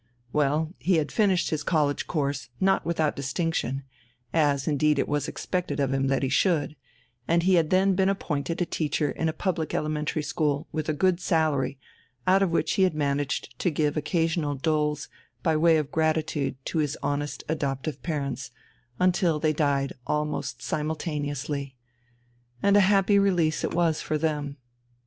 Well, 0.33 0.73
he 0.79 0.95
had 0.95 1.11
finished 1.11 1.51
his 1.51 1.61
college 1.61 2.07
course 2.07 2.49
not 2.59 2.83
without 2.83 3.15
distinction, 3.15 3.83
as 4.33 4.67
indeed 4.67 4.97
it 4.97 5.07
was 5.07 5.27
expected 5.27 5.79
of 5.79 5.93
him 5.93 6.07
that 6.07 6.23
he 6.23 6.27
should, 6.29 6.75
and 7.27 7.43
he 7.43 7.53
had 7.53 7.69
then 7.69 7.93
been 7.93 8.09
appointed 8.09 8.59
a 8.59 8.65
teacher 8.65 9.11
in 9.11 9.29
a 9.29 9.31
public 9.31 9.75
elementary 9.75 10.23
school, 10.23 10.67
with 10.71 10.89
a 10.89 10.93
good 10.93 11.19
salary, 11.19 11.77
out 12.25 12.41
of 12.41 12.49
which 12.49 12.71
he 12.73 12.81
had 12.81 12.95
managed 12.95 13.59
to 13.59 13.69
give 13.69 13.95
occasional 13.95 14.55
doles 14.55 15.07
by 15.43 15.55
way 15.55 15.77
of 15.77 15.91
gratitude 15.91 16.55
to 16.65 16.79
his 16.79 16.97
honest 17.03 17.43
adoptive 17.47 18.01
parents, 18.01 18.49
until 18.99 19.39
they 19.39 19.53
died 19.53 19.93
almost 20.07 20.63
simultaneously. 20.63 21.75
And 22.63 22.75
a 22.75 22.79
happy 22.79 23.19
release 23.19 23.63
it 23.63 23.75
was 23.75 24.01
for 24.01 24.17
them! 24.17 24.57